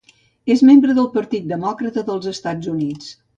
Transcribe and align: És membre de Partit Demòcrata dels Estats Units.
És 0.53 0.63
membre 0.69 0.95
de 0.99 1.03
Partit 1.17 1.45
Demòcrata 1.51 2.05
dels 2.09 2.31
Estats 2.33 2.73
Units. 2.73 3.13